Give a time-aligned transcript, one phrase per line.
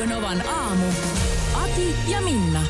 [0.00, 0.86] Radio Novan aamu.
[1.54, 2.62] Ati ja Minna.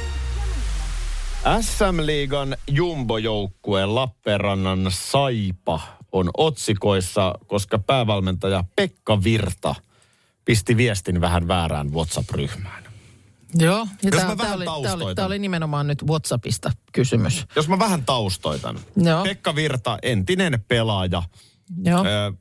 [1.61, 5.81] SM-liigan jumbojoukkue Lappeenrannan Saipa
[6.13, 9.75] on otsikoissa, koska päävalmentaja Pekka Virta
[10.45, 12.85] pisti viestin vähän väärään WhatsApp-ryhmään.
[13.55, 15.17] Joo, ja Jos tämä, mä vähän oli, tää oli, taustoitan.
[15.17, 17.47] tää oli nimenomaan nyt WhatsAppista kysymys.
[17.57, 18.79] Jos mä vähän taustoitan.
[18.97, 19.23] Joo.
[19.25, 21.23] Pekka Virta, entinen pelaaja,
[21.85, 22.33] Joo, Ö,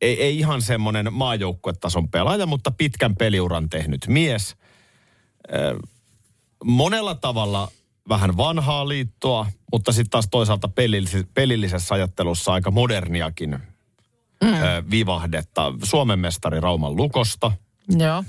[0.00, 4.56] ei, ei ihan semmoinen maajoukkuetason pelaaja, mutta pitkän peliuran tehnyt mies.
[6.64, 7.70] Monella tavalla
[8.08, 13.50] vähän vanhaa liittoa, mutta sitten taas toisaalta pelillis- pelillisessä ajattelussa aika moderniakin
[14.44, 14.50] mm.
[14.90, 15.72] vivahdetta.
[15.82, 17.52] Suomen mestari Rauman Lukosta,
[17.88, 18.24] joo,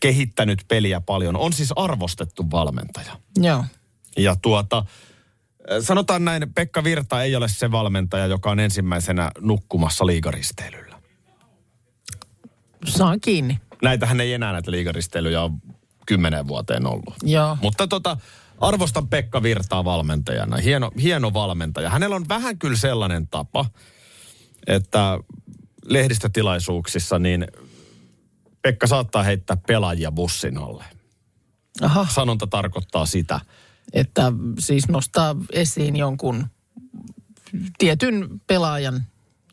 [0.00, 1.36] kehittänyt peliä paljon.
[1.36, 3.16] On siis arvostettu valmentaja.
[3.36, 3.64] joo.
[4.18, 4.84] Ja tuota,
[5.80, 10.85] sanotaan näin, Pekka Virta ei ole se valmentaja, joka on ensimmäisenä nukkumassa liigaristeilyllä.
[12.84, 13.60] Saan kiinni.
[13.82, 15.52] Näitähän ei enää näitä liigaristeilyjä ole
[16.06, 17.14] kymmenen vuoteen ollut.
[17.22, 18.16] Joo, Mutta tota,
[18.60, 20.56] arvostan Pekka Virtaa valmentajana.
[20.56, 21.90] Hieno, hieno valmentaja.
[21.90, 23.64] Hänellä on vähän kyllä sellainen tapa,
[24.66, 25.18] että
[25.84, 27.46] lehdistötilaisuuksissa niin
[28.62, 30.84] Pekka saattaa heittää pelaajia bussin alle.
[31.82, 32.06] aha.
[32.10, 33.40] Sanonta tarkoittaa sitä.
[33.92, 36.46] Että siis nostaa esiin jonkun
[37.78, 39.04] tietyn pelaajan,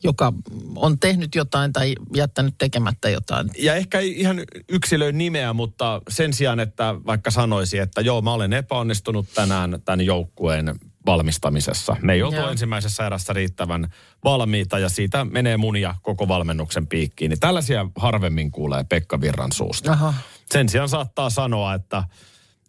[0.03, 0.33] joka
[0.75, 3.49] on tehnyt jotain tai jättänyt tekemättä jotain.
[3.59, 8.33] Ja ehkä ei ihan yksilöön nimeä, mutta sen sijaan, että vaikka sanoisi, että joo, mä
[8.33, 11.95] olen epäonnistunut tänään tämän joukkueen valmistamisessa.
[12.01, 12.49] Me ei oltu Joo.
[12.49, 13.87] ensimmäisessä erässä riittävän
[14.23, 17.29] valmiita ja siitä menee munia koko valmennuksen piikkiin.
[17.29, 19.91] Niin tällaisia harvemmin kuulee Pekka Virran suusta.
[19.91, 20.13] Aha.
[20.51, 22.03] Sen sijaan saattaa sanoa, että,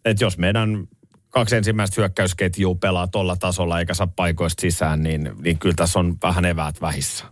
[0.05, 0.87] että jos meidän
[1.35, 6.17] kaksi ensimmäistä hyökkäysketjua pelaa tuolla tasolla eikä saa paikoista sisään, niin, niin kyllä tässä on
[6.23, 7.25] vähän eväät vähissä.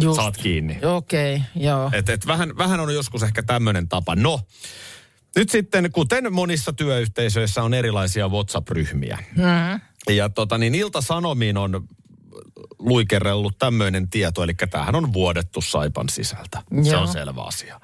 [0.00, 0.16] Just.
[0.16, 0.78] Saat kiinni.
[0.82, 1.90] Okei, okay, joo.
[1.92, 4.14] Et, et vähän, vähän on joskus ehkä tämmöinen tapa.
[4.14, 4.40] No,
[5.36, 9.18] nyt sitten, kuten monissa työyhteisöissä on erilaisia WhatsApp-ryhmiä.
[9.36, 9.80] Mm.
[10.14, 11.88] Ja tota, niin Ilta-Sanomiin on
[12.78, 16.62] luikerellut tämmöinen tieto, eli tämähän on vuodettu Saipan sisältä.
[16.82, 17.02] Se Joo.
[17.02, 17.80] on selvä asia.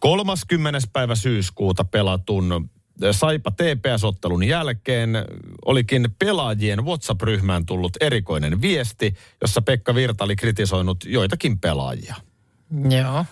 [0.00, 0.78] 30.
[0.92, 2.70] päivä syyskuuta pelatun
[3.10, 5.10] Saipa TPS-ottelun jälkeen
[5.64, 12.14] olikin pelaajien WhatsApp-ryhmään tullut erikoinen viesti, jossa Pekka Virta oli kritisoinut joitakin pelaajia.
[12.90, 13.24] Joo.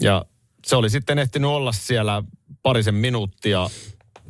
[0.00, 0.24] Ja
[0.66, 2.22] se oli sitten ehtinyt olla siellä
[2.62, 3.70] parisen minuuttia,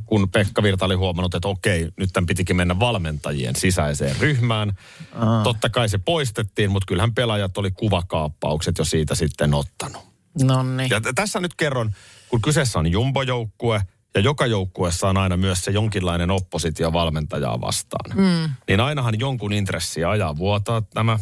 [0.07, 4.73] kun Pekka Virta oli huomannut, että okei, nyt tämän pitikin mennä valmentajien sisäiseen ryhmään.
[5.15, 5.43] Aa.
[5.43, 10.03] Totta kai se poistettiin, mutta kyllähän pelaajat oli kuvakaappaukset jo siitä sitten ottanut.
[10.43, 10.91] No niin.
[10.91, 11.93] Ja t- tässä nyt kerron,
[12.29, 13.81] kun kyseessä on jumbojoukkue
[14.15, 18.11] ja joka joukkueessa on aina myös se jonkinlainen oppositio valmentajaa vastaan.
[18.17, 18.51] Mm.
[18.69, 21.19] Niin ainahan jonkun intressi ajaa vuotaa tämä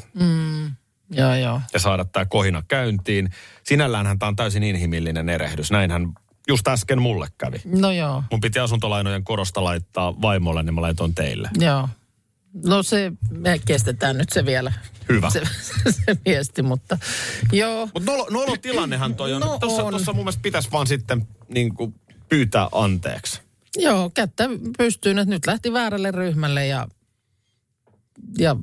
[1.10, 1.60] Joo, joo.
[1.72, 3.30] ja saada tämä kohina käyntiin.
[3.64, 5.70] Sinälläänhän tämä on täysin inhimillinen erehdys.
[5.70, 6.12] Näinhän
[6.48, 7.56] just äsken mulle kävi.
[7.64, 11.50] No joo, Mun piti asuntolainojen korosta laittaa vaimolle, niin mä laitoin teille.
[11.58, 11.88] joo.
[12.66, 14.72] No se, me kestetään nyt se vielä.
[15.08, 15.30] Hyvä.
[15.30, 15.42] Se,
[16.06, 16.98] se viesti, mutta
[17.52, 17.88] joo.
[17.94, 19.40] Mutta nolo, nolo tilannehan toi on.
[19.40, 19.90] No Tuossa, on.
[19.90, 21.94] tuossa mun mielestä pitäisi vaan sitten niin kuin
[22.28, 23.40] pyytää anteeksi.
[23.76, 24.44] Joo, kättä
[24.78, 26.88] pystyyn, että nyt lähti väärälle ryhmälle ja,
[28.38, 28.56] ja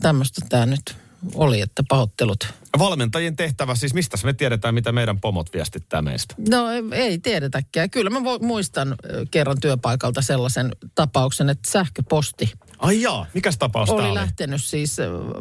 [0.00, 0.96] tämmöistä tämä nyt
[1.34, 2.46] oli, että pahoittelut.
[2.78, 6.34] Valmentajien tehtävä, siis mistä me tiedetään, mitä meidän pomot viestittää meistä?
[6.50, 7.90] No ei, ei tiedetäkään.
[7.90, 8.94] Kyllä mä muistan
[9.30, 14.14] kerran työpaikalta sellaisen tapauksen, että sähköposti Ai jaa, mikäs tapaus oli oli?
[14.14, 14.96] lähtenyt siis,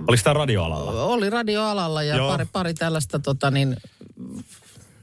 [0.07, 1.03] Oliko tämä radioalalla?
[1.03, 2.31] oli radioalalla ja Joo.
[2.31, 3.77] pari, pari tällaista tota niin,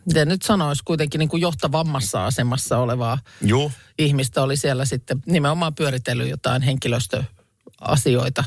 [0.07, 3.73] miten nyt sanoisi, kuitenkin niin kuin johtavammassa asemassa olevaa Joo.
[3.99, 8.45] ihmistä oli siellä sitten nimenomaan pyöritellyt jotain henkilöstöasioita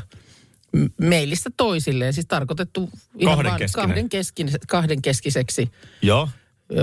[0.74, 2.14] m- mailista toisilleen.
[2.14, 3.88] Siis tarkoitettu ihan Kahdenkeskinen.
[3.88, 5.72] kahden, keskin, kahden keskiseksi
[6.02, 6.30] Joo.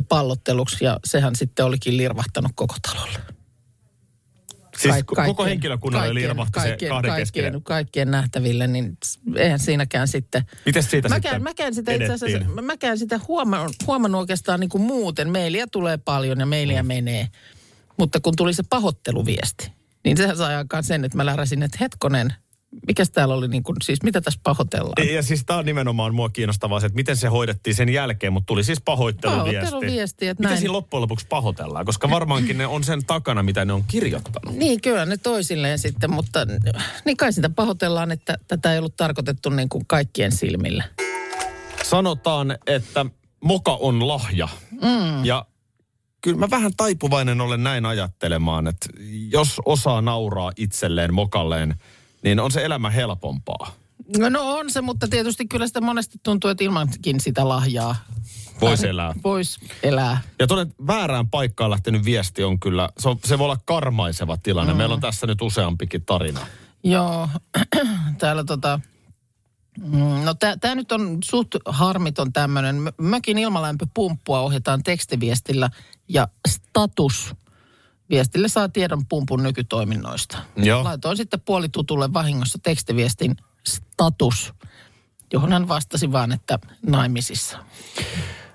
[0.09, 3.19] pallotteluksi ja sehän sitten olikin lirvahtanut koko talolle.
[4.79, 7.63] Siis Kaik- koko kaikkien- henkilökunnalle kaikkien- lirvahti se kaikkien, kahden kaikkien, keskinen.
[7.63, 8.99] kaikkien nähtäville, niin
[9.37, 10.45] eihän siinäkään sitten...
[10.67, 14.83] Miten siitä Mäkään, sitten mäkään sitä itse asiassa, mäkään sitä huomannut, huomannut oikeastaan niin kuin
[14.83, 15.31] muuten.
[15.33, 16.87] Mailia tulee paljon ja mailia Mm.
[16.87, 17.29] menee.
[17.97, 19.73] Mutta kun tuli se pahoitteluviesti,
[20.05, 22.35] niin sehän sai aikaan sen, että mä läräsin, että hetkonen,
[22.87, 25.09] mikäs täällä oli niin kuin, siis mitä tässä pahoitellaan?
[25.15, 28.47] Ja siis tämä on nimenomaan mua kiinnostavaa se, että miten se hoidettiin sen jälkeen, mutta
[28.47, 29.71] tuli siis pahoitteluviesti.
[29.71, 30.59] Pahoitteluviesti, että Miten näin.
[30.59, 31.87] siinä loppujen lopuksi pahoitellaan?
[31.87, 34.55] Koska varmaankin ne on sen takana, mitä ne on kirjoittanut.
[34.55, 36.47] Niin, kyllä ne toisilleen sitten, mutta
[37.05, 40.85] niin kai sitä pahoitellaan, että tätä ei ollut tarkoitettu niin kuin kaikkien silmille.
[41.83, 43.07] Sanotaan, että
[43.45, 44.49] moka on lahja.
[44.73, 45.25] Mm.
[45.25, 45.47] Ja
[46.21, 48.89] kyllä mä vähän taipuvainen olen näin ajattelemaan, että
[49.31, 51.75] jos osaa nauraa itselleen mokalleen,
[52.27, 53.73] niin on se elämä helpompaa.
[54.19, 57.97] No, no on se, mutta tietysti kyllä sitä monesti tuntuu, että ilmankin sitä lahjaa
[58.61, 59.15] Voisi elää.
[59.25, 60.21] voisi elää.
[60.39, 64.73] Ja tuonne väärään paikkaan lähtenyt viesti on kyllä, se, on, se voi olla karmaiseva tilanne.
[64.73, 64.77] Mm.
[64.77, 66.41] Meillä on tässä nyt useampikin tarina.
[66.85, 67.29] Joo,
[68.19, 68.81] täällä tota,
[69.81, 72.77] mm, no tämä nyt on suht harmiton tämmöinen.
[72.99, 75.71] Mökin ilmalämpöpumppua ohjataan tekstiviestillä
[76.09, 77.35] ja status
[78.11, 80.39] viestille saa tiedon pumpun nykytoiminnoista.
[80.57, 80.85] Joo.
[80.85, 83.37] Laitoin sitten puolitutulle vahingossa tekstiviestin
[83.67, 84.53] status,
[85.33, 87.59] johon hän vastasi vaan, että naimisissa.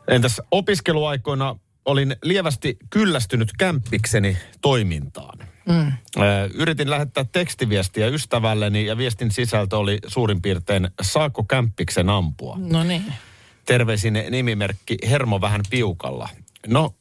[0.07, 1.55] Entäs opiskeluaikoina
[1.85, 5.39] olin lievästi kyllästynyt kämppikseni toimintaan.
[5.69, 5.91] Mm.
[6.53, 12.57] Yritin lähettää tekstiviestiä ystävälleni ja viestin sisältö oli suurin piirtein saako kämppiksen ampua.
[12.59, 13.13] No niin.
[13.65, 16.29] Terveisin nimimerkki Hermo vähän piukalla.
[16.67, 16.95] No,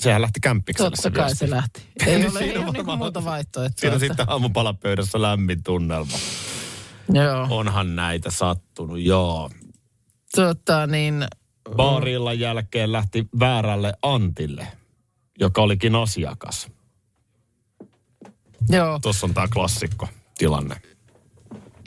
[0.00, 1.38] sehän lähti kämppikselle Totta se kai viesti.
[1.46, 1.82] se lähti.
[2.06, 3.80] Ei ole, Siinä ei ole on niinku muuta vaihtoehtoa.
[3.80, 6.18] Siinä että- sitten aamupalapöydässä lämmin tunnelma.
[7.12, 7.46] Joo.
[7.50, 9.50] Onhan näitä sattunut, joo.
[10.36, 11.26] Tota niin,
[11.76, 14.66] Baarillan jälkeen lähti väärälle Antille,
[15.40, 16.68] joka olikin asiakas.
[18.68, 18.98] joo.
[19.02, 20.08] Tuossa on tämä klassikko
[20.38, 20.76] tilanne.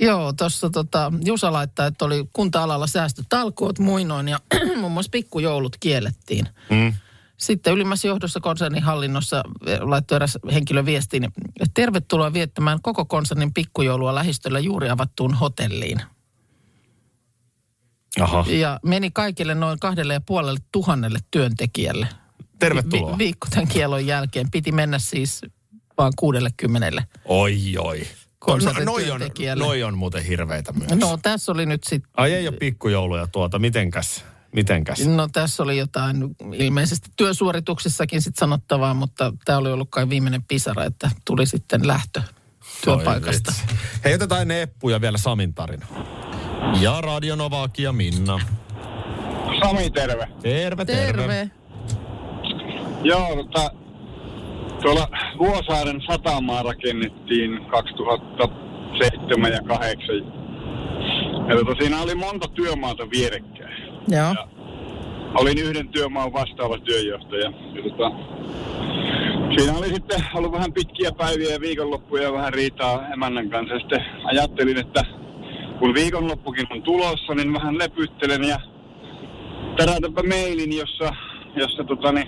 [0.01, 4.39] Joo, tuossa tota, Jusa laittaa, että oli kunta-alalla säästötalkoot muinoin ja
[4.79, 6.47] muun muassa pikkujoulut kiellettiin.
[6.69, 6.93] Mm.
[7.41, 13.53] Sitten ylimmässä johdossa konsernin hallinnossa eh, laittoi eräs henkilö viestiin, että tervetuloa viettämään koko konsernin
[13.53, 16.01] pikkujoulua lähistöllä juuri avattuun hotelliin.
[18.21, 18.45] Aha.
[18.47, 22.07] Ja meni kaikille noin kahdelle ja puolelle tuhannelle työntekijälle.
[22.59, 23.11] Tervetuloa.
[23.11, 24.51] Vi- viikko tämän kielon jälkeen.
[24.51, 25.41] Piti mennä siis
[25.97, 27.07] vaan kuudelle kymmenelle.
[27.25, 27.99] Oi, oi.
[27.99, 28.05] No,
[28.39, 29.21] Konsertin noi, on,
[29.55, 30.91] noi on muuten hirveitä myös.
[30.91, 34.25] No tässä oli nyt sitten Ai ei ole pikkujouluja tuota, mitenkäs?
[34.55, 35.07] Mitenkäs?
[35.07, 40.83] No tässä oli jotain ilmeisesti työsuorituksissakin sit sanottavaa, mutta tämä oli ollut kai viimeinen pisara,
[40.83, 42.21] että tuli sitten lähtö
[42.83, 43.51] työpaikasta.
[43.71, 43.77] Oi.
[44.03, 45.85] Hei, otetaan ne eppuja vielä Samin tarina.
[46.81, 48.39] Ja Radio Novaki ja Minna.
[49.59, 50.27] Sami, terve.
[50.41, 51.27] Terve, terve.
[51.27, 51.51] Terve.
[53.03, 53.71] Joo, tota,
[54.81, 55.07] tuolla
[55.39, 60.15] Vuosaaren satamaa rakennettiin 2007 ja 2008.
[61.49, 63.90] Ja tota, siinä oli monta työmaata vierekkäin.
[64.07, 64.33] Joo.
[64.35, 64.47] Ja
[65.39, 67.51] olin yhden työmaan vastaava työjohtaja.
[67.73, 68.11] Ja tota,
[69.57, 73.79] siinä oli sitten ollut vähän pitkiä päiviä ja viikonloppuja ja vähän riitaa emännän kanssa.
[73.79, 75.03] Sitten ajattelin, että
[75.79, 78.57] kun viikonloppukin on tulossa, niin vähän lepyttelen ja
[79.77, 81.13] tärätäpä mailin, jossa,
[81.55, 82.27] jossa tota, niin,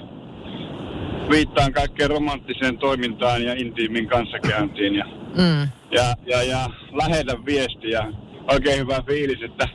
[1.29, 4.95] viittaan kaikkeen romanttiseen toimintaan ja intiimin kanssakäyntiin.
[4.95, 5.05] Ja,
[5.37, 5.67] Mm.
[5.91, 8.13] ja, ja, ja lähetän viestiä.
[8.51, 9.67] Oikein hyvä fiilis, että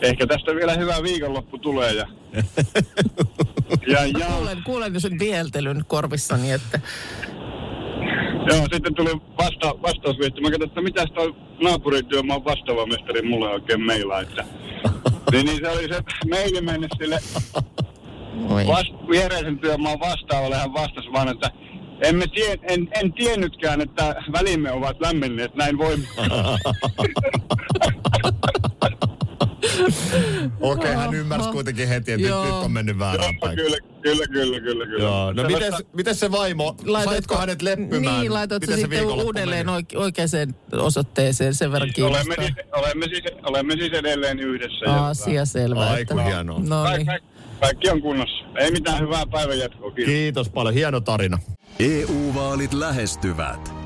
[0.00, 1.92] ehkä tästä vielä hyvä viikonloppu tulee.
[1.92, 2.06] Ja,
[3.92, 6.80] ja, ja Kuulen, kuulen jo sen viheltelyn korvissani, että
[8.48, 10.40] joo, sitten tuli vasta, vastausviesti.
[10.40, 14.20] Mä katsoin, että mitäs toi naapurityömaan vastaava mestari mulle oikein meilaa.
[14.20, 14.44] Että,
[15.32, 16.00] niin, niin se oli se
[16.30, 17.18] maili mennyt sille
[18.48, 18.66] Oi.
[18.66, 21.50] vast, viereisen työmaan vastaavalle hän vastasi vaan, että
[22.00, 26.26] emme tie, en, en tiennytkään, että välimme ovat lämmenneet näin voimakkaasti.
[30.60, 33.56] Okei, hän ymmärsi kuitenkin heti, että nyt, nyt on mennyt väärään Joo, päin.
[33.56, 35.04] kyllä, kyllä, kyllä, kyllä, kyllä.
[35.04, 38.20] Joo, no miten, miten se vaimo, saitko hänet leppymään?
[38.20, 40.28] Niin, laitatko se sitten uudelleen oike- oikeaan
[40.72, 42.44] osoitteeseen sen verran olemme, kiinnostaa.
[42.44, 44.84] siis, olemme, siis, olemme siis edelleen yhdessä.
[44.86, 45.90] ja Asia selvä.
[45.90, 46.58] Ai, että- hienoa.
[46.68, 47.06] No niin.
[47.06, 47.22] kaik,
[47.60, 48.44] kaikki on kunnossa.
[48.58, 49.90] Ei mitään hyvää päivän jatkoa.
[49.90, 50.12] Kiitos.
[50.12, 51.38] Kiitos paljon, hieno tarina.
[51.80, 53.85] EU-vaalit lähestyvät.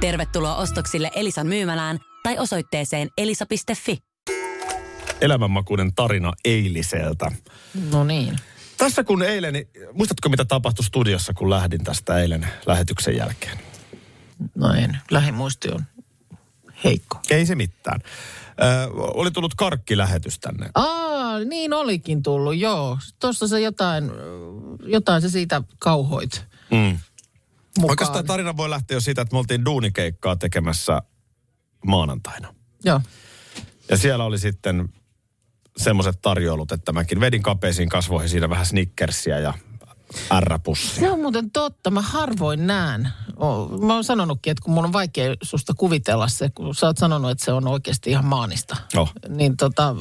[0.00, 3.98] Tervetuloa ostoksille Elisan myymälään tai osoitteeseen elisa.fi.
[5.20, 7.32] Elämänmakuinen tarina eiliseltä.
[7.92, 8.36] No niin.
[8.78, 9.54] Tässä kun eilen,
[9.92, 13.58] muistatko mitä tapahtui studiossa, kun lähdin tästä eilen lähetyksen jälkeen?
[14.54, 14.98] No en.
[15.10, 15.84] Lähimuisti on
[16.84, 17.20] heikko.
[17.30, 18.00] Ei se mitään.
[18.62, 20.70] Ö, oli tullut karkkilähetys tänne.
[20.74, 22.98] Aa, niin olikin tullut, joo.
[23.20, 24.10] Tuossa se jotain,
[24.86, 26.98] jotain se siitä kauhoit Mm.
[27.80, 27.92] Mukaan.
[27.92, 31.02] Oikeastaan tarina voi lähteä jo siitä, että me oltiin duunikeikkaa tekemässä
[31.86, 32.54] maanantaina.
[32.84, 33.00] Joo.
[33.90, 34.88] Ja siellä oli sitten
[35.76, 39.54] semmoiset tarjoulut, että mäkin vedin kapeisiin kasvoihin siinä vähän snickersia ja
[40.40, 41.00] R-pussia.
[41.00, 41.90] Se on muuten totta.
[41.90, 43.08] Mä harvoin näen.
[43.86, 47.30] Mä oon sanonutkin, että kun mun on vaikea susta kuvitella se, kun sä oot sanonut,
[47.30, 48.76] että se on oikeasti ihan maanista.
[48.96, 49.12] Oh.
[49.28, 49.94] Niin tota,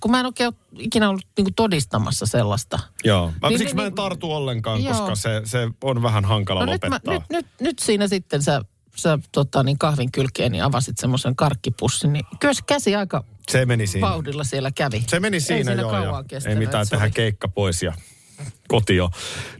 [0.00, 2.78] kun mä en oikein ole ikinä ollut niinku todistamassa sellaista.
[3.04, 3.32] Joo.
[3.42, 4.92] Mä, Niin, siksi niin, mä en niin- tartu ollenkaan, Joo.
[4.94, 7.14] koska se, se on vähän hankala No nyt, mä, lopettaa.
[7.14, 8.60] nyt, nyt, nyt siinä sitten sä,
[8.96, 13.66] sä tota, niin kahvin kylkeen niin avasit semmoisen karkkipussin, niin kyllä se käsi aika Se
[13.66, 14.08] meni siinä.
[14.08, 15.04] vauhdilla siellä kävi.
[15.08, 15.90] Se meni siinä, Ei siinä joo.
[15.90, 17.92] kauan Ja kestänyt, ei mitään, tehdä oli- keikka pois ja
[18.68, 19.10] kotio.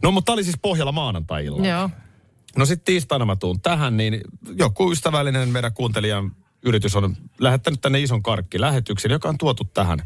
[0.03, 1.67] No mutta oli siis pohjalla maanantai-illalla.
[1.67, 1.89] Joo.
[2.57, 4.21] No sitten tiistaina mä tuun tähän, niin
[4.57, 6.31] joku ystävällinen meidän kuuntelijan
[6.63, 9.99] yritys on lähettänyt tänne ison karkkilähetyksen, joka on tuotu tähän.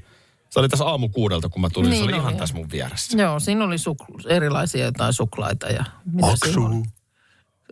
[0.49, 2.39] Se oli tässä aamu kuudelta, kun mä tulin, niin se Niin oli ihan oli.
[2.39, 3.17] tässä mun vieressä.
[3.17, 6.63] Joo, siinä oli suk- erilaisia jotain suklaita ja mitä Aksu.
[6.63, 6.83] oli?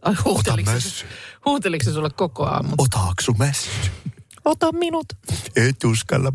[0.02, 1.06] Ai huuteliko se, mässy.
[1.46, 2.70] huuteliko se sulle koko aamu?
[2.78, 3.70] Ota Aksu mässy.
[4.46, 5.06] Ota minut.
[5.56, 6.34] Et uskalla.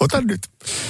[0.00, 0.40] Ota nyt.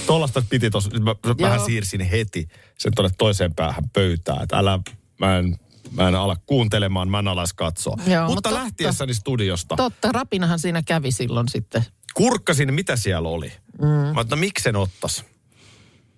[0.06, 1.66] Tuollaista piti tuossa, mä, mä vähän Joo.
[1.66, 4.78] siirsin heti sen tuonne toiseen päähän pöytään, että älä,
[5.20, 5.58] mä en,
[5.90, 7.96] mä en ala kuuntelemaan, mä en alas katsoa.
[8.06, 8.62] Joo, Mutta mutta totta.
[8.64, 11.84] lähtiessäni studiosta, Totta, rapinahan siinä kävi silloin sitten.
[12.14, 13.52] kurkkasin, mitä siellä oli.
[13.82, 14.14] Mm.
[14.14, 15.24] Mä että no, miksen ottas.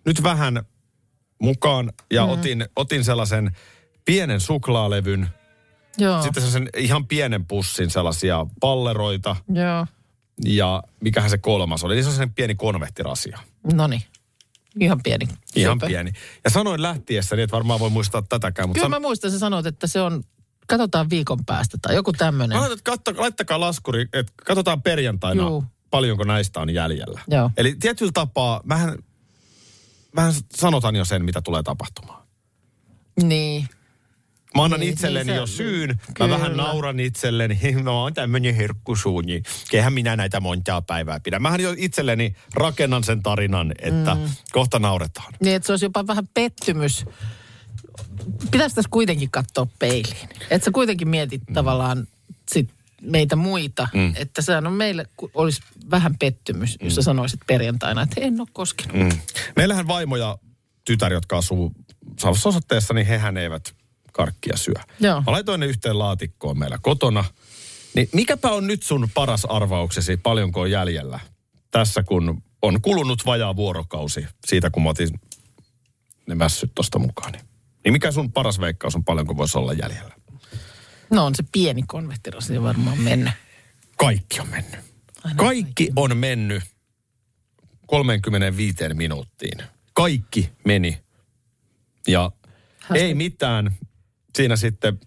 [0.05, 0.63] Nyt vähän
[1.43, 2.33] mukaan ja mm.
[2.33, 3.57] otin, otin sellaisen
[4.05, 5.29] pienen suklaalevyn,
[5.99, 9.87] Joo, sitten sellaisen ihan pienen pussin sellaisia palleroita joo.
[10.45, 13.39] Ja mikähän se kolmas oli, niin se on sellainen pieni konvehtirasia.
[13.73, 14.03] No niin,
[14.81, 15.29] ihan pieni.
[15.57, 15.87] Ihan söpö.
[15.87, 16.13] pieni.
[16.45, 19.03] Ja sanoin lähtiessäni, että varmaan voi muistaa tätäkään, mutta Kyllä san...
[19.03, 20.23] mä muistan, sä sanoit, että se on,
[20.67, 22.59] katsotaan viikon päästä tai joku tämmöinen.
[23.17, 25.65] laittakaa laskuri, että katsotaan perjantaina, Juu.
[25.91, 27.21] paljonko näistä on jäljellä.
[27.29, 27.51] Joo.
[27.57, 28.99] Eli tietyllä tapaa, mähän,
[30.13, 32.27] mähän sanotan jo sen, mitä tulee tapahtumaan.
[33.23, 33.69] Niin,
[34.57, 35.89] Mä annan Niin, itselleni niin se- jo syyn.
[35.89, 36.31] Mä kyllä.
[36.31, 37.59] vähän nauran itselleni.
[37.83, 41.39] Mä oon tämmönen herkkusuu, niin eihän minä näitä montaa päivää pidä.
[41.39, 44.21] Mähän jo itselleni rakennan sen tarinan, että mm.
[44.53, 45.33] kohta nauretaan.
[45.41, 47.05] niin että se olisi jopa vähän pettymys.
[48.51, 50.29] Pitäisi tässä kuitenkin katsoa peiliin.
[50.51, 51.55] Että sä kuitenkin mietit mm.
[51.55, 52.07] tavallaan
[52.53, 52.71] sit
[53.03, 53.89] meitä muita.
[53.95, 54.13] Mm.
[54.17, 58.97] Että sehän on meille, olisi vähän pettymys, jos sä sanoisit perjantaina, että en ole koskenut.
[58.97, 59.03] Mm.
[59.03, 59.21] Mm.
[59.57, 60.39] Meillähän vaimo ja
[60.85, 61.73] tytär, jotka asuu
[62.19, 63.75] samassa osoitteessa, niin hehän eivät
[64.17, 64.75] karkkia syö.
[65.01, 65.21] Joo.
[65.21, 67.25] Mä laitoin ne yhteen laatikkoon meillä kotona.
[67.95, 71.21] Niin mikäpä on nyt sun paras arvauksesi, paljonko on jäljellä?
[71.71, 75.09] Tässä kun on kulunut vajaa vuorokausi siitä, kun mä otin
[76.27, 77.33] ne mässyt tosta mukaan.
[77.85, 80.15] Niin mikä sun paras veikkaus on, paljonko voisi olla jäljellä?
[81.11, 83.33] No on se pieni konvehtirasia varmaan mennyt.
[83.99, 84.81] Kaikki on mennyt.
[85.25, 86.63] Aina Kaikki on mennyt
[87.87, 89.59] 35 minuuttiin.
[89.93, 90.99] Kaikki meni.
[92.09, 92.31] Ja
[92.95, 93.77] ei mitään.
[94.37, 95.01] Siinä sitten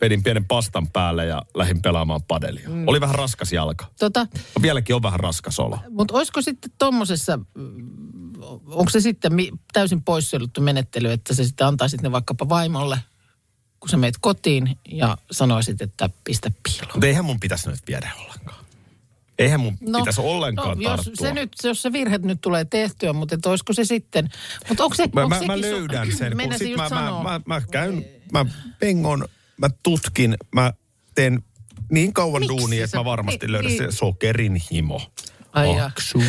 [0.00, 2.68] vedin pienen pastan päälle ja lähdin pelaamaan padelia.
[2.68, 2.88] Mm.
[2.88, 3.86] Oli vähän raskas jalka.
[3.98, 4.26] Tota,
[4.62, 5.78] Vieläkin on vähän raskas olo.
[5.90, 7.38] Mutta olisiko sitten tuommoisessa,
[8.66, 9.32] onko se sitten
[9.72, 12.98] täysin poissuljettu menettely, että sä sitten antaisit ne vaikkapa vaimolle,
[13.80, 16.92] kun sä meet kotiin ja sanoisit, että pistä piiloon.
[16.94, 18.64] Mutta eihän mun pitäisi nyt viedä ollenkaan.
[19.40, 21.26] Eihän mun no, pitäisi ollenkaan no, jos tarttua.
[21.26, 24.30] se, nyt, jos se virhe nyt tulee tehtyä, mutta et olisiko se sitten...
[24.68, 27.22] Mutta onko se, Mä, onko mä, mä sekin su- löydän sen, kun sit mä, mä,
[27.22, 28.46] mä, mä käyn, mä
[28.78, 29.24] pengon,
[29.56, 30.72] mä tutkin, mä
[31.14, 31.42] teen
[31.90, 33.78] niin kauan Miksi duunia, että mä varmasti niin, löydän niin.
[33.78, 35.00] sen sokerin himo.
[35.52, 35.80] Ai.
[35.80, 36.22] Aksu.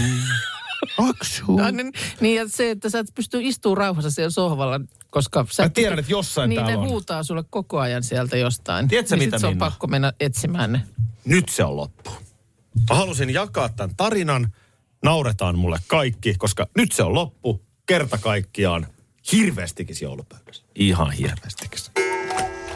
[1.09, 1.57] Aksu.
[1.57, 5.63] Ja, niin, niin, ja se, että sä et pysty istumaan rauhassa siellä sohvalla, koska sä
[5.63, 6.87] Mä tiedän, että jossain niin täällä ne on.
[6.87, 8.87] huutaa sulle koko ajan sieltä jostain.
[8.87, 9.65] Tiedätkö, niin mitä, se on Minna?
[9.65, 10.81] pakko mennä etsimään ne.
[11.25, 12.11] Nyt se on loppu.
[12.89, 14.53] Mä halusin jakaa tämän tarinan.
[15.03, 17.65] Nauretaan mulle kaikki, koska nyt se on loppu.
[17.85, 18.87] Kerta kaikkiaan
[19.31, 20.63] hirveästikin joulupöydässä.
[20.75, 21.79] Ihan hirveästikin.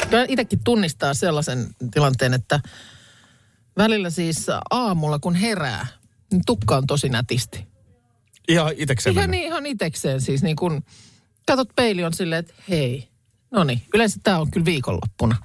[0.10, 2.60] Kyllä itsekin tunnistaa sellaisen tilanteen, että
[3.78, 5.88] välillä siis aamulla kun herää,
[6.32, 7.68] niin tukka on tosi nätisti.
[8.48, 10.84] Ihan itekseen Ihan, niin, ihan itekseen siis niin kun
[11.48, 13.10] katot peili on silleen, että hei,
[13.52, 15.36] no niin, yleensä tämä on kyllä viikonloppuna.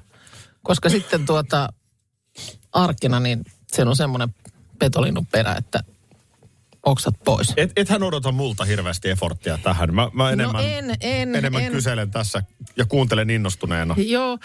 [0.63, 1.69] Koska sitten tuota
[2.73, 4.35] arkena, niin se on semmoinen
[4.81, 5.81] petolinnun perä, että
[6.83, 7.53] oksat pois.
[7.57, 9.95] Et, ethän odota multa hirveästi eforttia tähän.
[9.95, 11.73] Mä, mä enemmän, no en, en, enemmän en.
[11.73, 12.43] kyselen tässä
[12.77, 13.95] ja kuuntelen innostuneena.
[13.99, 14.39] Joo.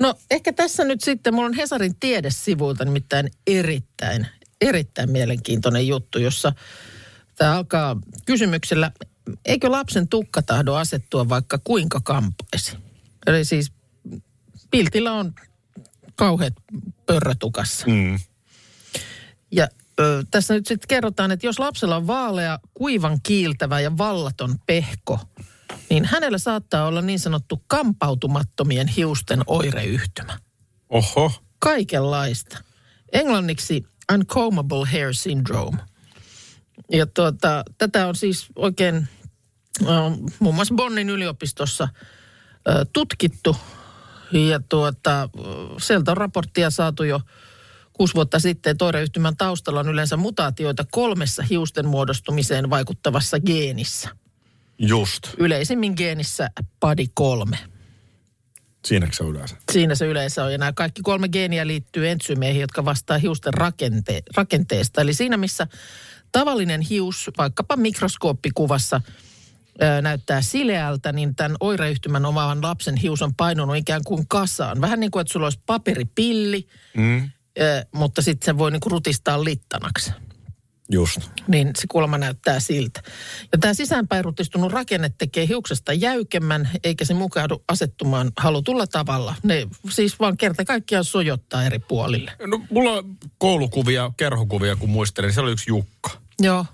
[0.00, 4.26] No ehkä tässä nyt sitten, mulla on Hesarin tiedesivuilta nimittäin erittäin,
[4.60, 6.52] erittäin mielenkiintoinen juttu, jossa
[7.36, 8.90] tämä alkaa kysymyksellä,
[9.44, 12.76] eikö lapsen tukka tahdo asettua vaikka kuinka kampaisi?
[13.26, 13.72] Eli siis
[14.70, 15.34] Piltillä on
[16.14, 16.54] kauheat
[17.06, 17.86] pörrötukassa.
[17.86, 18.18] Mm.
[19.52, 19.68] Ja
[20.00, 25.20] ö, tässä nyt sitten kerrotaan, että jos lapsella on vaalea, kuivan kiiltävä ja vallaton pehko,
[25.90, 30.38] niin hänellä saattaa olla niin sanottu kampautumattomien hiusten oireyhtymä.
[30.88, 31.32] Oho.
[31.58, 32.58] Kaikenlaista.
[33.12, 35.78] Englanniksi uncombable hair syndrome.
[36.92, 39.08] Ja tuota, tätä on siis oikein
[40.38, 41.88] muun muassa Bonnin yliopistossa
[42.92, 43.56] tutkittu.
[44.32, 45.28] Ja tuota,
[45.80, 47.20] sieltä on raporttia saatu jo
[47.98, 48.70] kuusi vuotta sitten.
[48.70, 54.08] että Oireyhtymän taustalla on yleensä mutaatioita kolmessa hiusten muodostumiseen vaikuttavassa geenissä.
[54.78, 55.22] Just.
[55.38, 56.48] Yleisimmin geenissä
[56.86, 57.56] PADI3.
[58.84, 59.56] Siinäkö se on yleensä?
[59.72, 60.52] Siinä se yleensä on.
[60.52, 65.00] Ja nämä kaikki kolme geeniä liittyy entsyymeihin, jotka vastaa hiusten rakente- rakenteesta.
[65.00, 65.66] Eli siinä, missä
[66.32, 69.00] tavallinen hius, vaikkapa mikroskooppikuvassa,
[69.80, 74.80] ää, näyttää sileältä, niin tämän oireyhtymän omaavan lapsen hius on painunut ikään kuin kasaan.
[74.80, 77.30] Vähän niin kuin, että sulla olisi paperipilli, Mm.
[77.94, 80.12] Mutta sitten se voi niin kuin rutistaa littanaksi
[80.90, 81.20] Just.
[81.48, 83.02] niin se kuulemma näyttää siltä.
[83.52, 89.34] Ja tämä sisäänpäin rutistunut rakenne tekee hiuksesta jäykemmän, eikä se mukaudu asettumaan halutulla tavalla.
[89.42, 92.32] Ne siis vaan kerta kaikkiaan sojottaa eri puolille.
[92.46, 95.32] No, mulla on koulukuvia, kerhokuvia, kun muistelen.
[95.32, 96.10] Siellä oli yksi Jukka.
[96.40, 96.66] Joo.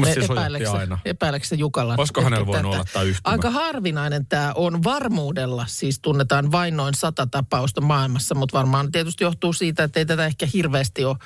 [0.00, 0.98] Mun se E- se- aina.
[1.04, 1.94] Epäileekö se Jukalla?
[1.98, 3.32] Olisiko hänellä voinut tätä- olla tää yhtymä?
[3.32, 9.24] Aika harvinainen tämä on varmuudella, siis tunnetaan vain noin sata tapausta maailmassa, mutta varmaan tietysti
[9.24, 11.16] johtuu siitä, että ei tätä ehkä hirveästi ole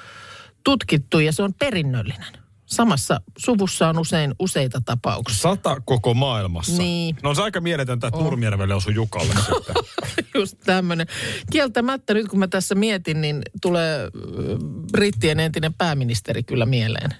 [0.65, 2.33] tutkittu ja se on perinnöllinen.
[2.67, 5.39] Samassa suvussa on usein useita tapauksia.
[5.39, 6.83] Sata koko maailmassa.
[6.83, 7.17] Niin.
[7.23, 9.75] No on se aika mieletöntä, että Nurmijärvelle osui Jukalle sitten.
[10.35, 11.07] Just tämmöinen.
[11.53, 14.11] Kieltämättä nyt kun mä tässä mietin, niin tulee
[14.93, 17.14] brittien entinen pääministeri kyllä mieleen.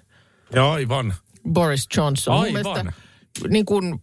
[0.55, 1.15] Ja aivan.
[1.49, 2.35] Boris Johnson.
[2.35, 2.53] Aivan.
[2.53, 2.93] mielestä
[3.49, 4.03] niin kuin,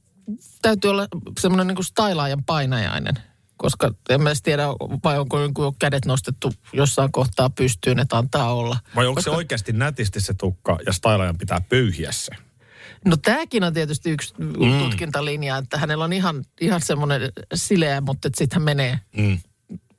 [0.62, 1.08] täytyy olla
[1.40, 3.16] semmoinen niin kuin stylaajan painajainen.
[3.58, 4.68] Koska en mä tiedä,
[5.04, 8.78] vai onko jonkun kädet nostettu jossain kohtaa pystyyn, että antaa olla.
[8.96, 12.32] Vai onko koska, se oikeasti nätisti se tukka ja stylajan pitää pöyhiä se?
[13.06, 14.80] No tämäkin on tietysti yksi mm.
[14.80, 17.22] tutkintalinja, että hänellä on ihan, ihan semmoinen
[17.54, 19.40] sileä, mutta sitten hän menee Mm.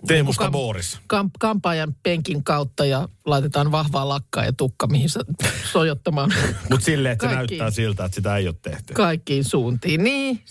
[0.07, 0.99] Teemusta Kam- Boris.
[1.07, 5.21] kamp- kampaajan penkin kautta ja laitetaan vahvaa lakkaa ja tukka, mihin sa-
[5.73, 6.33] sojottamaan
[6.71, 7.59] Mutta silleen, että se Kaikkiin.
[7.59, 8.95] näyttää siltä, että sitä ei ole tehty.
[8.95, 10.05] kaikkiin suuntiin.
[10.05, 10.43] Niin,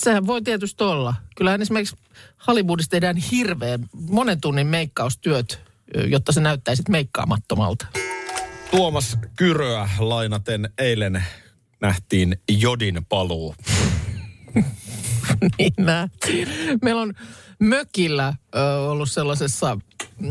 [0.00, 1.14] sehän voi tietysti olla.
[1.36, 1.96] Kyllähän esimerkiksi
[2.46, 5.60] Hollywoodissa tehdään hirveän monen tunnin meikkaustyöt,
[6.06, 7.86] jotta se näyttäisi meikkaamattomalta.
[8.70, 11.24] Tuomas Kyröä lainaten eilen
[11.80, 13.54] nähtiin Jodin paluu.
[15.58, 16.48] niin nähtiin.
[16.82, 17.14] Meillä on
[17.58, 19.78] mökillä ö, ollut sellaisessa
[20.18, 20.30] mm,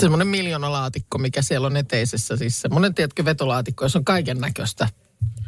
[0.00, 2.36] semmoinen miljoonalaatikko, mikä siellä on eteisessä.
[2.36, 4.88] Siis semmoinen, tiedätkö, vetolaatikko, jossa on kaiken näköistä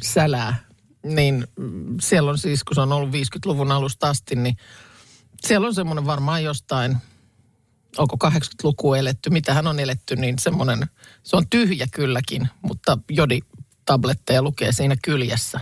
[0.03, 0.65] sälää.
[1.03, 4.57] Niin mm, siellä on siis, kun se on ollut 50-luvun alusta asti, niin
[5.47, 6.97] siellä on semmoinen varmaan jostain,
[7.99, 10.87] onko 80-lukua eletty, mitä hän on eletty, niin semmoinen,
[11.23, 13.41] se on tyhjä kylläkin, mutta jodi
[13.85, 15.61] tabletteja lukee siinä kyljessä.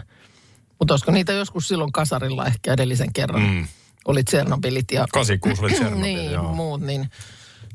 [0.79, 3.43] Mutta olisiko niitä joskus silloin kasarilla ehkä edellisen kerran?
[3.43, 3.67] Mm.
[4.05, 6.55] Oli Tsernobylit ja 86 oli Tsernobyl, niin, joo.
[6.55, 7.11] muut, niin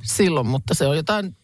[0.03, 1.35] silloin, mutta se on jotain,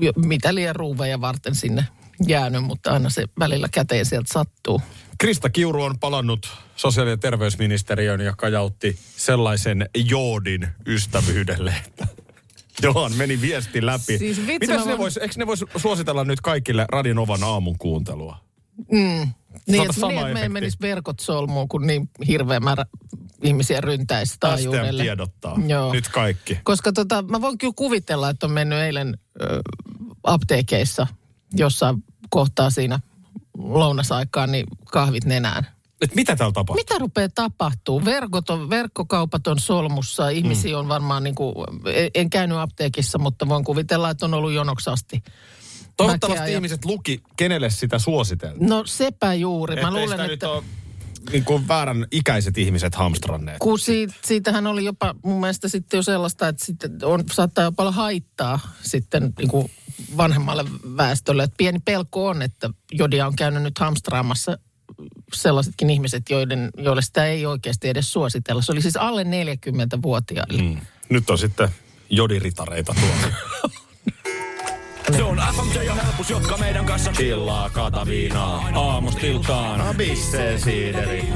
[0.00, 1.84] jo- mitä liian ruuveja varten sinne
[2.26, 4.82] jäänyt, mutta aina se välillä käteen sieltä sattuu.
[5.18, 12.06] Krista Kiuru on palannut sosiaali- ja terveysministeriön ja kajautti sellaisen joodin ystävyydelle, että
[12.82, 14.18] Johan meni viesti läpi.
[14.18, 18.38] Siis vitsi, Mitäs ne voin- vois, eikö ne vois suositella nyt kaikille Radinovan aamun kuuntelua?
[18.92, 18.98] Mm.
[18.98, 22.86] Niin, että niin, että me ei menisi verkot solmuun, kun niin hirveä määrä
[23.42, 25.02] ihmisiä ryntäisi STM taajuudelle.
[25.02, 25.60] tiedottaa.
[25.66, 25.92] Joo.
[25.92, 26.58] Nyt kaikki.
[26.64, 29.60] Koska tota, mä voin kyllä kuvitella, että on mennyt eilen ö,
[30.22, 31.06] apteekeissa
[31.54, 33.00] jossain kohtaa siinä
[33.58, 35.66] lounasaikaan, niin kahvit nenään.
[36.00, 36.84] Et mitä täällä tapahtuu?
[36.84, 38.04] Mitä rupeaa tapahtuu?
[38.04, 41.54] Verkot on, verkkokaupat on solmussa, ihmisiä on varmaan niin kuin,
[42.14, 45.22] en käynyt apteekissa, mutta voin kuvitella, että on ollut jonoksasti.
[45.96, 48.68] Toivottavasti väkeä ja- ihmiset luki, kenelle sitä suositeltiin.
[48.68, 49.74] No sepä juuri.
[49.74, 50.48] Mä Ettei luulen, sitä nyt että...
[50.50, 50.62] ole
[51.32, 53.58] niin kuin väärän ikäiset ihmiset hamstranneet.
[53.58, 57.82] Kun siitä, siitähän oli jopa mun mielestä sitten jo sellaista, että sitten on, saattaa jopa
[57.82, 59.70] olla haittaa sitten niin kuin
[60.16, 60.64] vanhemmalle
[60.96, 61.42] väestölle.
[61.42, 64.58] Että pieni pelko on, että jodia on käynyt nyt hamstraamassa
[65.34, 68.62] sellaisetkin ihmiset, joiden, joille sitä ei oikeasti edes suositella.
[68.62, 70.62] Se oli siis alle 40-vuotiaille.
[70.62, 70.80] Mm.
[71.08, 71.68] Nyt on sitten
[72.10, 73.36] jodiritareita tuolla.
[75.12, 79.80] Se on FMJ ja helpus, jotka meidän kanssa chillaa, kaata viinaa, aamustiltaan.
[79.80, 81.28] Abisseen siideri.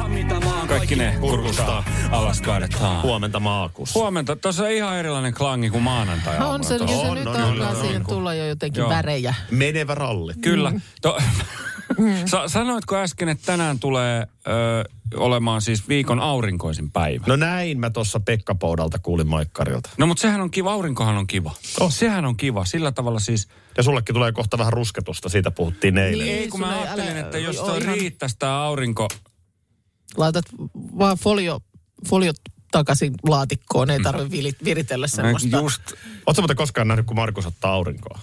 [0.68, 3.02] Kaikki ne kurkustaa, alas kaadetaan.
[3.02, 3.94] Huomenta Maakus.
[3.94, 4.36] Huomenta.
[4.36, 7.36] Tuossa on ihan erilainen klangi kuin maanantai On se, aamulla kyllä se On, nyt on,
[7.36, 8.06] on, alkaa on, siihen on.
[8.06, 8.90] tulla jo jotenkin Joo.
[8.90, 9.34] värejä.
[9.50, 10.32] Menevä ralli.
[10.42, 10.72] Kyllä.
[11.96, 14.84] To, Sa, sanoitko äsken, että tänään tulee ö,
[15.16, 17.24] olemaan siis viikon aurinkoisin päivä?
[17.26, 19.90] No näin mä tuossa Pekka Poudalta kuulin Maikkarilta.
[19.98, 21.54] No mutta sehän on kiva, aurinkohan on kiva.
[21.80, 21.92] Oh.
[21.92, 23.48] Sehän on kiva, sillä tavalla siis...
[23.76, 26.26] Ja sullekin tulee kohta vähän rusketusta, siitä puhuttiin eilen.
[26.26, 26.38] Niin.
[26.38, 29.08] Ei kun mä ajattelin, älä- että jos toi ihan- riittäisi tää aurinko...
[30.16, 30.44] Laitat
[30.98, 31.60] vaan folio,
[32.08, 32.36] foliot
[32.72, 35.56] takaisin laatikkoon, ei tarvitse vili- viritellä semmoista.
[35.56, 35.82] Just,
[36.26, 38.18] Oletko muuten koskaan nähnyt, kun Markus ottaa aurinkoa?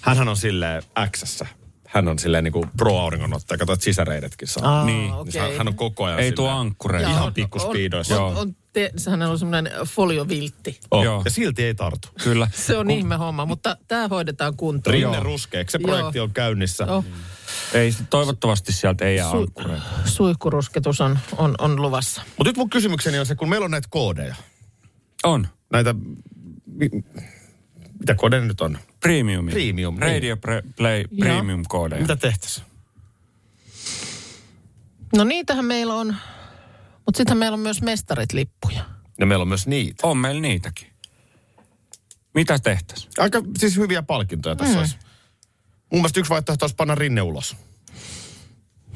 [0.00, 1.46] Hänhän on silleen X-ssä.
[1.88, 3.58] Hän on silleen niinku pro-auringonottaja.
[3.58, 4.78] Kato, että sisäreidetkin saa.
[4.78, 5.12] Aa, Niin.
[5.12, 5.40] okei.
[5.42, 7.10] Hän, hän on koko ajan ei tuo ankkureita.
[7.10, 8.22] Ihan on- pikkuspiidoissa.
[8.22, 10.80] On, on, on, te, hänellä on semmoinen folioviltti.
[10.90, 11.04] Oh.
[11.04, 11.22] Joo.
[11.24, 12.08] Ja silti ei tartu.
[12.24, 12.48] Kyllä.
[12.66, 14.94] Se on ihme homma, mutta tämä hoidetaan kuntoon.
[14.94, 15.72] Rinne ruskeeksi.
[15.72, 16.24] Se projekti Joo.
[16.24, 16.84] on käynnissä.
[16.86, 17.04] Oh,
[17.74, 19.82] Ei, toivottavasti sieltä ei jää su, ankkureita.
[20.04, 22.22] suihkurusketus on, on, on luvassa.
[22.38, 24.34] Mutta nyt mun kysymykseni on se, kun meillä on näitä koodeja.
[25.24, 25.48] On.
[25.72, 25.94] Näitä,
[26.66, 26.88] mi,
[27.98, 28.78] mitä koodeja nyt on?
[29.00, 29.46] Premium.
[29.46, 30.02] Premium, niin.
[30.12, 31.04] Radio pre, Play.
[31.18, 32.00] Premium koodeja.
[32.00, 32.66] Mitä tehtäisiin?
[35.16, 36.16] No niitähän meillä on,
[37.06, 38.84] mutta sittenhän meillä on myös mestarit-lippuja.
[39.18, 40.06] Ja meillä on myös niitä.
[40.06, 40.88] On meillä niitäkin.
[42.34, 43.12] Mitä tehtäisiin?
[43.18, 44.78] Aika siis hyviä palkintoja tässä mm.
[44.78, 44.96] olisi.
[45.92, 47.56] Mun mielestä yksi vaihtoehto olisi panna rinne ulos.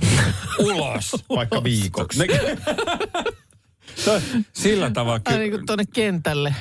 [0.59, 1.13] Ulos.
[1.29, 2.23] Vaikka viikoksi.
[4.53, 6.55] Sillä tavalla Ai niin kuin tuonne kentälle.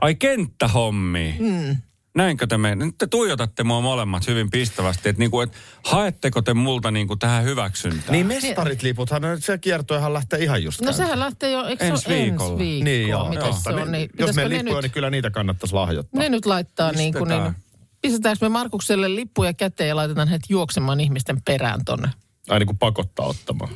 [0.00, 1.36] Ai kenttähommi.
[1.38, 1.76] Mm.
[2.14, 2.84] Näinkö te menette?
[2.86, 5.52] Nyt te tuijotatte mua molemmat hyvin pistävästi, että niinku, et
[5.84, 8.12] haetteko te multa niinku tähän hyväksyntään?
[8.12, 11.06] Niin mestarit liputhan, se kiertoehan lähtee ihan just No käyntiin.
[11.06, 12.52] sehän lähtee jo, eikö Ensi se ole viikolla.
[12.52, 12.84] ensi viikkoa?
[12.84, 13.28] Niin joo.
[13.28, 13.56] Mitäs joo.
[13.62, 13.92] se on?
[13.92, 16.22] Niin, Jos ne lippuja, nyt, niin kyllä niitä kannattaisi lahjoittaa.
[16.22, 17.62] ne nyt laittaa niin kuin, niin, Pistetään.
[18.02, 22.08] pistetäänkö me Markukselle lippuja käteen ja laitetaan heidät juoksemaan ihmisten perään tonne?
[22.48, 23.70] Ai niin kuin pakottaa ottamaan.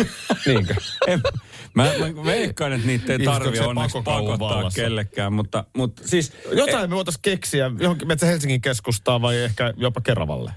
[0.46, 0.74] Niinkö?
[1.06, 1.22] En,
[1.74, 4.80] mä, mä veikkaan, että niitä ei Ihmiset, tarvi onko se onneksi pakottaa vallassa?
[4.80, 6.32] kellekään, mutta, mutta siis...
[6.52, 10.52] Jotain me voitaisiin keksiä johonkin Metsä Helsingin keskustaan vai ehkä jopa Keravalle.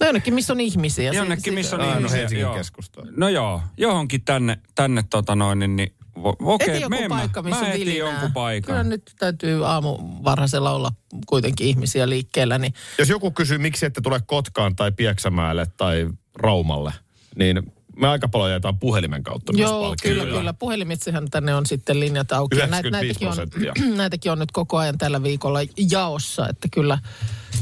[0.00, 1.12] No jonnekin, missä on ihmisiä.
[1.12, 2.18] Jonnekin, missä on Aino ihmisiä.
[2.18, 2.54] Helsingin joo.
[2.54, 3.08] keskustaan.
[3.16, 7.66] No joo, johonkin tänne, tänne tota noin, niin, niin okei, Eti joku paikka, missä mä
[7.66, 8.10] on vilinää.
[8.10, 8.66] jonkun paikan.
[8.66, 10.92] Kyllä nyt täytyy aamu varhaisella olla
[11.26, 12.58] kuitenkin ihmisiä liikkeellä.
[12.58, 16.92] Niin Jos joku kysyy, miksi ette tule Kotkaan tai Pieksämäelle tai Raumalle,
[17.36, 20.24] niin me aika paljon jaetaan puhelimen kautta myös Joo, palkintoja.
[20.24, 20.52] kyllä, kyllä.
[20.52, 22.56] Puhelimitsehän tänne on sitten linjat auki.
[22.58, 23.72] Ja 95 prosenttia.
[23.90, 25.58] on, näitäkin on nyt koko ajan tällä viikolla
[25.90, 26.98] jaossa, että kyllä,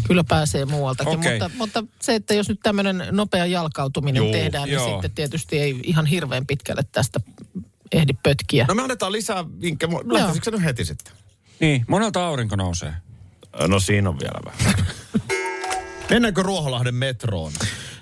[0.06, 1.18] kyllä pääsee muualtakin.
[1.18, 1.40] Okei.
[1.40, 4.84] Mutta, mutta se, että jos nyt tämmöinen nopea jalkautuminen Joo, tehdään, joo.
[4.84, 7.20] niin sitten tietysti ei ihan hirveän pitkälle tästä
[7.92, 8.64] ehdi pötkiä.
[8.68, 9.92] No me annetaan lisää vinkkejä.
[10.04, 11.14] Lähtisikö se nyt heti sitten?
[11.60, 12.94] Niin, monelta aurinko nousee.
[13.68, 14.86] No siinä on vielä vähän.
[16.10, 17.52] Mennäänkö Ruoholahden metroon?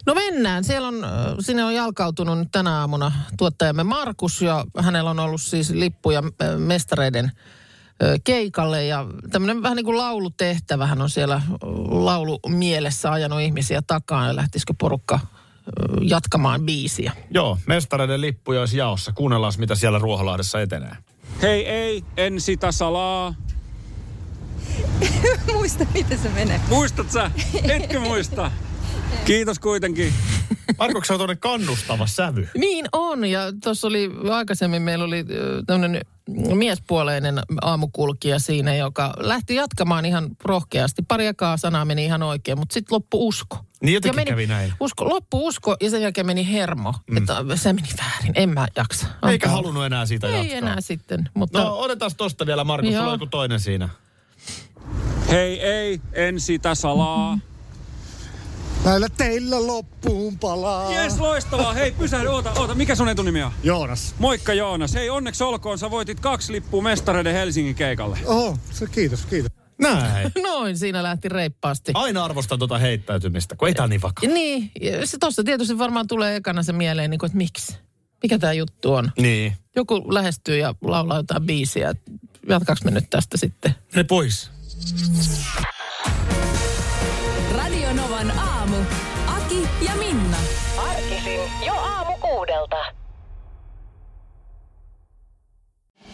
[0.07, 0.65] No mennään.
[0.65, 5.71] Siellä on, äh, sinne on jalkautunut tänä aamuna tuottajamme Markus ja hänellä on ollut siis
[5.71, 11.45] lippuja äh, mestareiden äh, keikalle ja tämmöinen vähän niin kuin laulutehtävähän on siellä äh,
[11.89, 15.21] laulumielessä ajanut ihmisiä takaan ja lähtisikö porukka
[16.01, 17.13] jatkamaan biisiä.
[17.31, 19.13] Joo, mestareiden lippuja olisi jaossa.
[19.13, 20.97] Kuunnellaan, mitä siellä Ruoholahdessa etenee.
[21.43, 23.35] Hei ei, en sitä salaa.
[25.55, 26.61] muista, miten se menee.
[26.69, 27.31] Muistat sä?
[27.63, 28.51] Etkö muista?
[29.25, 30.13] Kiitos kuitenkin.
[30.79, 32.49] Markoksi on tuonne kannustava sävy.
[32.57, 35.25] Niin on, ja tuossa oli aikaisemmin, meillä oli
[35.67, 36.01] tämmöinen
[36.55, 41.03] miespuoleinen aamukulkija siinä, joka lähti jatkamaan ihan rohkeasti.
[41.09, 43.59] Pari ekaa sanaa meni ihan oikein, mutta sitten loppu usko.
[43.81, 44.73] Niin jotenkin Ja meni, kävi näin.
[44.81, 46.95] Usko, loppu usko ja sen jälkeen meni hermo.
[47.11, 47.17] Mm.
[47.17, 49.07] Että se meni väärin, en mä jaksa.
[49.07, 50.59] Antaa Eikä halunnut enää siitä Ei jatkaa.
[50.59, 52.91] enää sitten, mutta No otetaan tosta vielä, Markus.
[52.93, 53.01] Joo.
[53.01, 53.89] Sulla on joku toinen siinä.
[55.31, 57.39] Hei ei, en sitä salaa.
[58.87, 60.93] Näillä teillä loppuun palaa.
[60.93, 61.73] Jes, loistavaa.
[61.73, 62.75] Hei, pysähdy, oota, oota.
[62.75, 63.53] Mikä sun etunimi on?
[63.63, 64.15] Joonas.
[64.19, 64.95] Moikka Joonas.
[64.95, 65.79] Hei, onneksi olkoon.
[65.79, 68.19] Sä voitit kaksi lippua mestareiden Helsingin keikalle.
[68.25, 69.53] Oho, se, kiitos, kiitos.
[69.79, 70.33] Näin.
[70.43, 71.93] noin siinä lähti reippaasti.
[71.95, 74.33] Aina arvostan tuota heittäytymistä, kun ei tää niin vakava.
[74.33, 74.71] Niin,
[75.05, 77.77] se tuossa tietysti varmaan tulee ekana se mieleen, niin kuin, että miksi?
[78.23, 79.13] Mikä tämä juttu on?
[79.19, 79.57] Niin.
[79.77, 81.95] Joku lähestyy ja laulaa jotain biisiä.
[82.49, 83.75] Jatkaaks me nyt tästä sitten?
[83.95, 84.51] Ne pois.